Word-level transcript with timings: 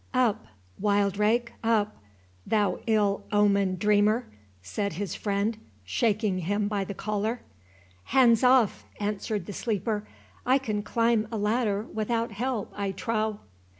"Up, 0.15 0.47
Wildrake—up, 0.79 1.95
thou 2.47 2.79
ill 2.87 3.23
omened 3.31 3.77
dreamer," 3.77 4.25
said 4.63 4.93
his 4.93 5.13
friend, 5.13 5.59
shaking 5.83 6.39
him 6.39 6.67
by 6.67 6.83
the 6.83 6.95
collar. 6.95 7.41
"Hands 8.05 8.43
off!" 8.43 8.83
answered 8.99 9.45
the 9.45 9.53
sleeper.—"I 9.53 10.57
can 10.57 10.81
climb 10.81 11.27
a 11.31 11.37
ladder 11.37 11.83
without 11.83 12.31
help, 12.31 12.73
I 12.75 12.93
trow." 12.93 13.41